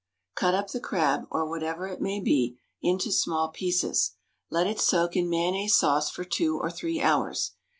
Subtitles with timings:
[0.35, 4.13] Cut up the crab, or whatever it may be, into small pieces;
[4.49, 7.51] let it soak in mayonnaise sauce for two or three hours.